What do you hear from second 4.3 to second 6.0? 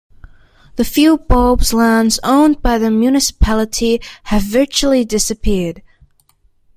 virtually disappeared.